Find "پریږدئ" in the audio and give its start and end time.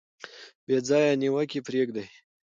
1.67-2.05